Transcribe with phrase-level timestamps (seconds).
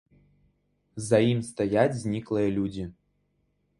[1.09, 2.89] За ім стаяць зніклыя людзі.